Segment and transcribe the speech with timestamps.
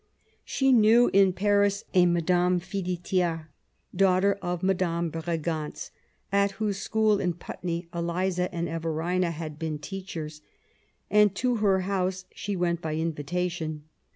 [0.43, 3.45] She knew in Paris a Madame Filiettaz^
[3.95, 5.91] daughter of the Madame Bregantz
[6.31, 10.41] at whose school in Putney Eliza and Everina had been teachers,
[11.11, 13.83] and to her house she went, by invitation.